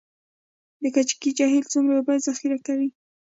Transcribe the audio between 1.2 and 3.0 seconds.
جهیل څومره اوبه ذخیره کوي؟